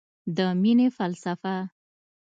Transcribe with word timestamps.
د 0.35 0.37
مینې 0.61 0.87
فلسفه 0.95 1.55